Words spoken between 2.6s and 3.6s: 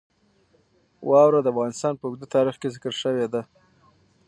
کې ذکر شوی دی.